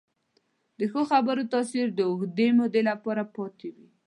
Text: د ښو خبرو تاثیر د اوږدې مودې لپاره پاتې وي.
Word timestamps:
د 0.79 0.81
ښو 0.91 1.01
خبرو 1.11 1.49
تاثیر 1.53 1.87
د 1.93 1.99
اوږدې 2.09 2.47
مودې 2.57 2.81
لپاره 2.89 3.23
پاتې 3.35 3.67
وي. 3.75 3.87